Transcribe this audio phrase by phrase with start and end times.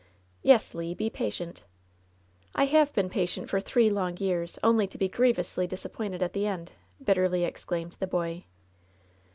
[0.41, 0.95] "Yes, Le.
[0.95, 1.63] Be patient."
[2.55, 6.47] "I have been patient for three long years, only to bo grievously disappointed at the
[6.47, 8.45] end 1" bitterly exclaimed tie boy.